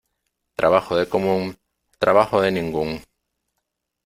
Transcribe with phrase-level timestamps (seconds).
[0.55, 1.59] Trabajo de común,
[1.99, 3.03] trabajo de ningún.